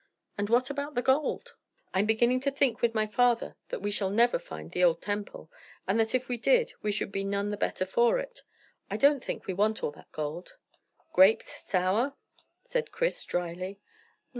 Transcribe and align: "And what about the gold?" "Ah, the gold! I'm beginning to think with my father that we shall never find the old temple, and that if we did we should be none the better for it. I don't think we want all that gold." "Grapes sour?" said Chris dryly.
"And 0.35 0.49
what 0.49 0.71
about 0.71 0.95
the 0.95 1.03
gold?" 1.03 1.19
"Ah, 1.21 1.21
the 1.21 1.31
gold! 1.31 1.57
I'm 1.93 2.05
beginning 2.07 2.39
to 2.39 2.51
think 2.51 2.81
with 2.81 2.95
my 2.95 3.05
father 3.05 3.55
that 3.69 3.81
we 3.83 3.91
shall 3.91 4.09
never 4.09 4.39
find 4.39 4.71
the 4.71 4.83
old 4.83 4.99
temple, 4.99 5.51
and 5.87 5.99
that 5.99 6.15
if 6.15 6.27
we 6.27 6.37
did 6.37 6.73
we 6.81 6.91
should 6.91 7.11
be 7.11 7.23
none 7.23 7.51
the 7.51 7.55
better 7.55 7.85
for 7.85 8.17
it. 8.17 8.41
I 8.89 8.97
don't 8.97 9.23
think 9.23 9.45
we 9.45 9.53
want 9.53 9.83
all 9.83 9.91
that 9.91 10.11
gold." 10.11 10.57
"Grapes 11.13 11.67
sour?" 11.69 12.15
said 12.63 12.91
Chris 12.91 13.23
dryly. 13.23 13.79